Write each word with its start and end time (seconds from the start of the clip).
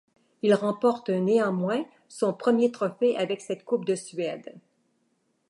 Il 0.41 0.55
remporte 0.55 1.11
néanmoins 1.11 1.85
son 2.07 2.33
premier 2.33 2.71
trophée 2.71 3.15
avec 3.15 3.39
cette 3.39 3.63
coupe 3.63 3.85
de 3.85 3.93
Suède. 3.93 4.59